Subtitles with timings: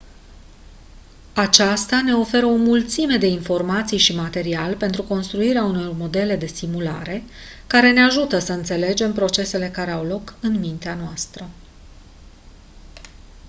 [1.33, 7.23] aceasta ne oferă o mulțime de informații și material pentru construirea unor modele de simulare
[7.67, 11.49] care ne ajută să înțelegem procesele care au loc în mintea noastră